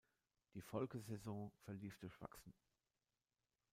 [0.55, 2.55] Die Folgesaison verlief durchwachsen.